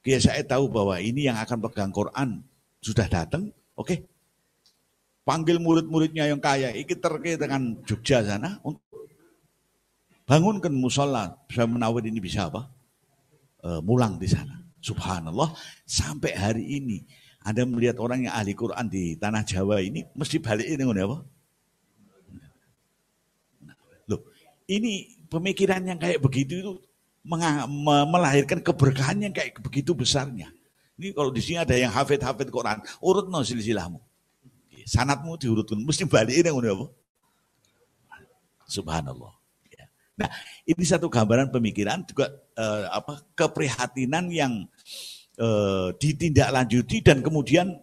[0.00, 2.40] Kiai Said tahu bahwa ini yang akan pegang Quran
[2.80, 3.84] sudah datang, oke.
[3.84, 3.98] Okay.
[5.28, 9.08] Panggil murid-muridnya yang kaya, ikut terkait dengan Jogja sana untuk
[10.24, 11.36] bangunkan musola.
[11.48, 12.68] Saya menawar ini bisa apa?
[13.64, 14.60] E, mulang di sana.
[14.84, 15.56] Subhanallah,
[15.88, 20.64] sampai hari ini Anda melihat orang yang ahli Quran di tanah Jawa ini mesti balik
[20.64, 21.20] ini apa?
[24.08, 24.20] Loh,
[24.64, 26.72] ini pemikiran yang kayak begitu itu
[28.08, 30.48] melahirkan keberkahan yang kayak begitu besarnya.
[30.96, 34.00] Ini kalau di sini ada yang hafid-hafid Quran, urut no silsilahmu.
[34.84, 36.86] Sanatmu diurutkan, mesti balik ini apa?
[38.68, 39.32] Subhanallah.
[39.68, 39.84] Ya.
[40.16, 40.28] Nah,
[40.64, 44.68] ini satu gambaran pemikiran juga eh, apa keprihatinan yang
[45.38, 47.74] eh, ditindaklanjuti dan kemudian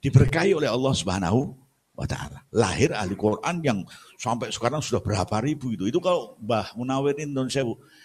[0.00, 1.56] diberkahi oleh Allah Subhanahu
[1.96, 2.44] wa taala.
[2.52, 3.82] Lahir ahli Quran yang
[4.20, 5.88] sampai sekarang sudah berapa ribu itu.
[5.88, 7.64] Itu kalau Mbah Munawir Indonesia,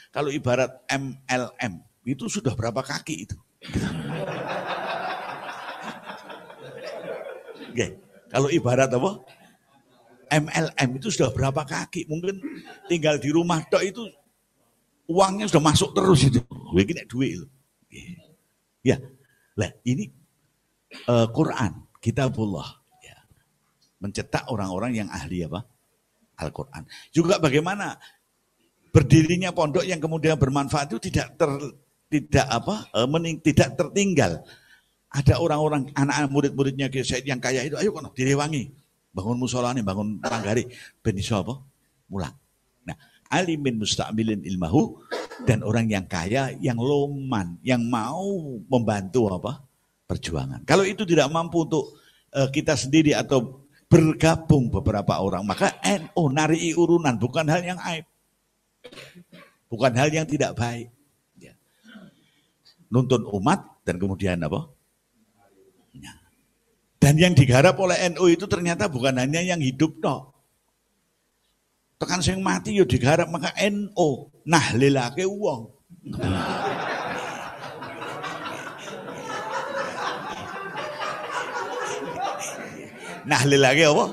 [0.10, 3.38] kalau ibarat MLM itu sudah berapa kaki itu.
[7.72, 7.88] Oke,
[8.32, 9.22] kalau ibarat apa?
[10.32, 12.08] MLM itu sudah berapa kaki?
[12.08, 12.40] Mungkin
[12.88, 14.08] tinggal di rumah tok itu
[15.12, 16.40] uangnya sudah masuk terus itu.
[16.72, 17.48] Begini duit itu.
[18.82, 18.98] Ya,
[19.54, 20.10] lah ini
[21.06, 22.82] uh, Quran, kitabullah.
[23.06, 23.18] Ya.
[24.02, 25.62] Mencetak orang-orang yang ahli apa?
[26.42, 26.90] Al-Quran.
[27.14, 28.02] Juga bagaimana
[28.90, 31.50] berdirinya pondok yang kemudian bermanfaat itu tidak ter,
[32.10, 34.42] tidak apa uh, mening, tidak tertinggal.
[35.12, 36.88] Ada orang-orang anak-anak murid-muridnya
[37.28, 38.72] yang kaya itu, ayo kono direwangi,
[39.12, 40.72] bangun musola nih, bangun panggari,
[41.04, 41.54] ben apa?
[42.08, 42.36] Mulang.
[42.88, 42.96] Nah,
[43.28, 45.04] alimin musta'milin ilmahu
[45.48, 49.62] dan orang yang kaya, yang loman, yang mau membantu apa?
[50.06, 50.68] Perjuangan.
[50.68, 51.98] Kalau itu tidak mampu untuk
[52.36, 58.06] uh, kita sendiri atau bergabung beberapa orang, maka NO nari urunan bukan hal yang aib.
[59.72, 60.92] Bukan hal yang tidak baik
[62.92, 64.68] nuntun umat dan kemudian apa?
[65.96, 66.12] Ya.
[67.00, 70.36] Dan yang digarap oleh NU itu ternyata bukan hanya yang hidup toh.
[72.02, 74.10] Tekan sing mati yo digarap maka NU
[74.50, 75.70] nahlilake wong.
[83.22, 84.06] nahlilake apa?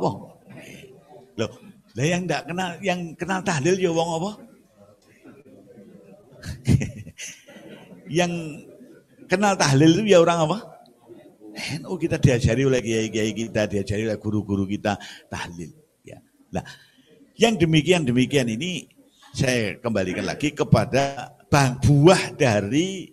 [0.00, 0.16] Wong.
[1.36, 1.52] Loh,
[1.92, 4.30] lah yang enggak kenal yang kenal tahlil ya wong apa?
[8.24, 8.32] yang
[9.28, 10.58] kenal tahlil itu ya orang apa?
[11.84, 14.96] Oh kita diajari oleh kiai-kiai kita, diajari oleh guru-guru kita
[15.28, 15.68] tahlil.
[16.00, 16.16] Ya.
[16.48, 16.64] Nah,
[17.42, 18.86] Yang demikian-demikian ini
[19.34, 21.34] saya kembalikan lagi kepada
[21.82, 23.10] buah dari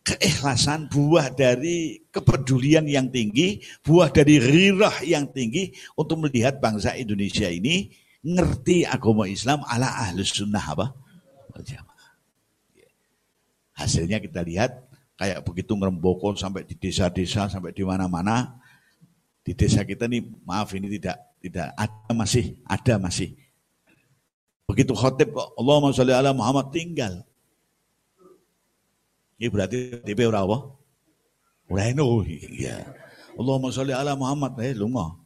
[0.00, 7.52] keikhlasan, buah dari kepedulian yang tinggi, buah dari rirah yang tinggi untuk melihat bangsa Indonesia
[7.52, 7.92] ini
[8.24, 10.96] ngerti agama Islam ala ahlus sunnah apa?
[13.76, 14.88] Hasilnya kita lihat
[15.20, 18.56] kayak begitu ngerembokon sampai di desa-desa, sampai di mana-mana.
[19.44, 23.38] Di desa kita nih, maaf ini tidak tidak ada masih, ada masih.
[24.68, 27.24] Begitu khotib Allahumma sholli ala Muhammad tinggal.
[29.38, 30.58] Ini berarti DP ora apa?
[31.70, 31.88] Ora.
[31.88, 32.84] Iya.
[33.38, 35.16] Allahumma sholli ala Muhammad eh lunga.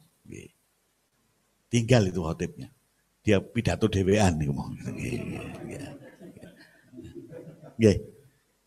[1.67, 2.69] Tinggal itu khotibnya.
[3.25, 4.69] Dia pidato dewean nih ngomong.
[7.81, 7.97] Nggih.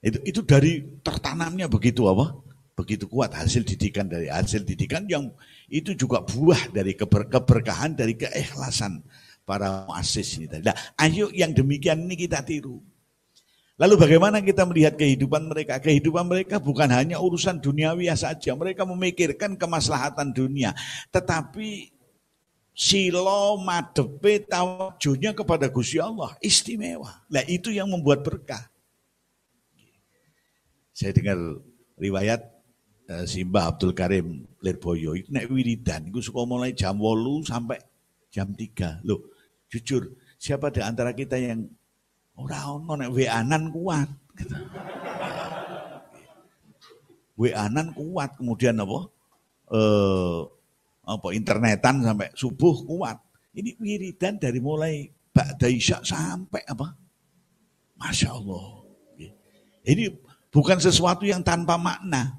[0.02, 2.36] Itu itu dari tertanamnya begitu apa?
[2.76, 5.32] Begitu kuat hasil didikan dari hasil didikan yang
[5.66, 9.02] itu juga buah dari keber, keberkahan dari keikhlasan
[9.46, 10.62] para muassis ini tadi.
[10.66, 12.82] Nah, ayo yang demikian ini kita tiru.
[13.76, 15.76] Lalu bagaimana kita melihat kehidupan mereka?
[15.76, 18.56] Kehidupan mereka bukan hanya urusan duniawi saja.
[18.56, 20.72] Mereka memikirkan kemaslahatan dunia.
[21.12, 21.92] Tetapi
[22.72, 26.32] silo madepe tawajunya kepada Gusti Allah.
[26.40, 27.20] Istimewa.
[27.28, 28.64] Nah itu yang membuat berkah.
[30.96, 31.36] Saya dengar
[32.00, 32.55] riwayat
[33.06, 36.10] Simbah Abdul Karim Lirboyo itu naik wiridan.
[36.10, 37.78] Itu suka mulai jam 8 sampai
[38.34, 39.06] jam 3.
[39.06, 39.30] Loh,
[39.70, 41.70] jujur, siapa di antara kita yang
[42.36, 44.08] Ora ono nek WA-nan kuat.
[47.40, 48.98] WA-nan kuat kemudian apa?
[49.72, 50.40] Eh
[51.06, 53.16] apa internetan sampai subuh kuat.
[53.56, 56.92] Ini wiridan dari mulai ba'da isya sampai apa?
[57.96, 58.84] Masya Allah.
[59.86, 60.12] Ini
[60.52, 62.36] bukan sesuatu yang tanpa makna.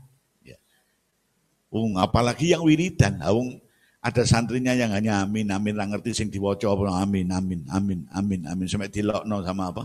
[1.68, 3.20] Um, apalagi yang wiridan.
[3.24, 3.60] Um,
[3.98, 8.42] ada santrinya yang hanya amin amin lah ngerti sing diwaca apa amin amin amin amin
[8.48, 9.84] amin sampai dilokno sama apa?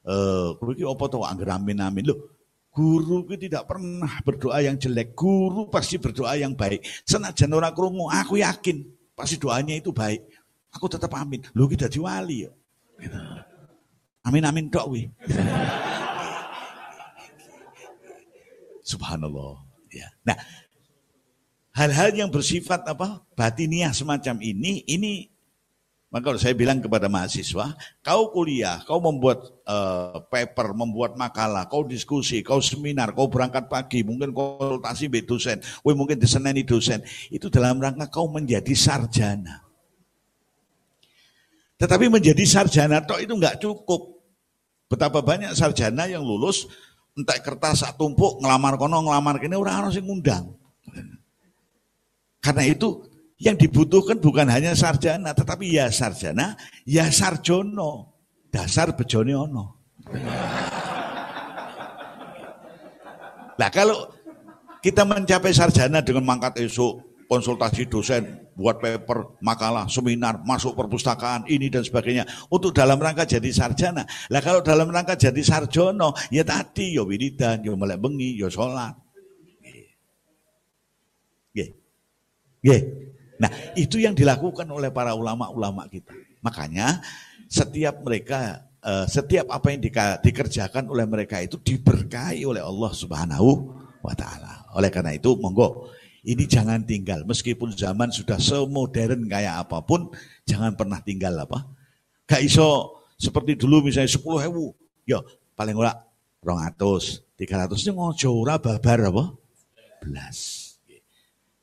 [0.00, 2.08] Eh, kowe apa to angger amin amin.
[2.08, 2.40] Loh,
[2.72, 5.12] guru itu tidak pernah berdoa yang jelek.
[5.12, 6.80] Guru pasti berdoa yang baik.
[7.04, 8.80] Senajan ora krungu, aku yakin
[9.12, 10.24] pasti doanya itu baik.
[10.72, 11.44] Aku tetap amin.
[11.52, 12.50] Lu kita wali ya.
[12.96, 13.18] Gitu.
[14.24, 15.04] Amin amin tok wi.
[18.90, 19.60] Subhanallah.
[19.92, 20.08] Ya.
[20.24, 20.38] Nah,
[21.74, 25.30] hal-hal yang bersifat apa batiniah semacam ini ini
[26.10, 27.70] maka saya bilang kepada mahasiswa,
[28.02, 34.02] kau kuliah, kau membuat uh, paper, membuat makalah, kau diskusi, kau seminar, kau berangkat pagi,
[34.02, 36.98] mungkin konsultasi be dosen, kau mungkin diseneni dosen,
[37.30, 39.62] itu dalam rangka kau menjadi sarjana.
[41.78, 44.18] Tetapi menjadi sarjana toh itu nggak cukup.
[44.90, 46.66] Betapa banyak sarjana yang lulus
[47.14, 50.59] entek kertas sak tumpuk ngelamar kono ngelamar kene ora ono sing ngundang.
[52.40, 53.04] Karena itu
[53.40, 58.20] yang dibutuhkan bukan hanya sarjana, tetapi ya sarjana, ya sarjono.
[58.50, 59.64] Dasar bejone ono.
[63.60, 64.10] Nah kalau
[64.82, 71.70] kita mencapai sarjana dengan mangkat esok, konsultasi dosen, buat paper, makalah, seminar, masuk perpustakaan, ini
[71.70, 72.26] dan sebagainya.
[72.50, 74.02] Untuk dalam rangka jadi sarjana.
[74.32, 78.98] Lah kalau dalam rangka jadi sarjono, ya tadi, ya wiridan, ya melek bengi, ya sholat.
[82.60, 82.82] Yeah.
[83.40, 86.12] Nah, itu yang dilakukan oleh para ulama-ulama kita.
[86.44, 87.00] Makanya
[87.48, 89.80] setiap mereka uh, setiap apa yang
[90.20, 93.50] dikerjakan oleh mereka itu diberkahi oleh Allah Subhanahu
[94.04, 94.68] wa taala.
[94.76, 95.88] Oleh karena itu, monggo
[96.20, 100.12] ini jangan tinggal meskipun zaman sudah semodern kayak apa pun,
[100.44, 101.64] jangan pernah tinggal apa?
[102.28, 104.76] Gak iso seperti dulu misalnya 10 hewu,
[105.08, 105.24] ya
[105.56, 105.96] paling ora
[106.44, 109.24] 200, 300 ini ngojo babar apa?
[110.00, 110.36] Belas.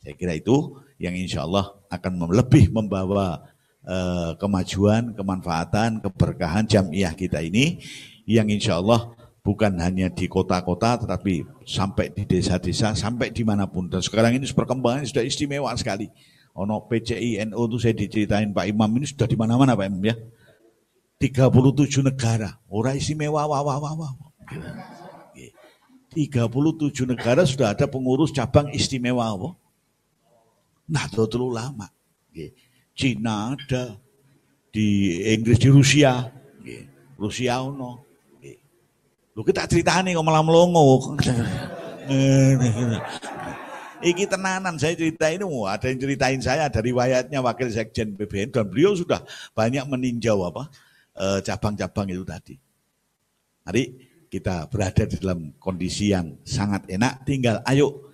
[0.02, 3.41] Saya kira itu yang insya Allah akan lebih membawa
[3.86, 7.82] uh, kemajuan, kemanfaatan, keberkahan jamiah kita ini
[8.28, 9.14] yang insya Allah
[9.45, 13.88] bukan hanya di kota-kota tetapi sampai di desa-desa, sampai di mana pun.
[13.88, 16.12] Dan sekarang ini perkembangan sudah istimewa sekali.
[16.58, 20.18] Ono PCI, NU itu saya diceritain Pak Imam ini sudah di mana-mana Pak Imam ya.
[21.22, 22.58] 37 negara.
[22.70, 24.12] Orang istimewa, wah, wah, wah, wah.
[26.14, 29.38] 37 negara sudah ada pengurus cabang istimewa.
[29.38, 29.54] Wah.
[30.88, 31.88] Nahdlatul Ulama.
[32.98, 34.00] Cina ada,
[34.74, 36.26] di Inggris, di Rusia.
[37.18, 38.08] Rusia ono.
[39.38, 41.14] Lu kita ceritane kok malah melongo.
[43.98, 48.70] Iki tenanan saya ceritain, oh, ada yang ceritain saya dari riwayatnya wakil sekjen BBN dan
[48.70, 49.22] beliau sudah
[49.58, 50.70] banyak meninjau apa
[51.18, 52.56] eh, cabang-cabang itu tadi.
[53.66, 53.84] Mari
[54.30, 58.07] kita berada di dalam kondisi yang sangat enak, tinggal ayo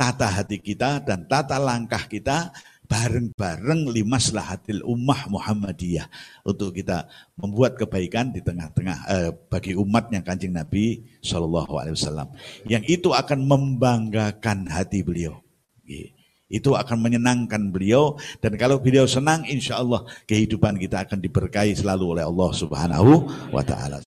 [0.00, 2.48] tata hati kita dan tata langkah kita
[2.88, 6.08] bareng-bareng limaslahatil ummah Muhammadiyah
[6.42, 7.04] untuk kita
[7.36, 12.28] membuat kebaikan di tengah-tengah eh, bagi umatnya kanjeng Nabi Shallallahu Alaihi Wasallam.
[12.64, 15.38] Yang itu akan membanggakan hati beliau.
[16.50, 22.18] Itu akan menyenangkan beliau dan kalau beliau senang insya Allah kehidupan kita akan diberkahi selalu
[22.18, 23.12] oleh Allah Subhanahu
[23.54, 24.02] wa taala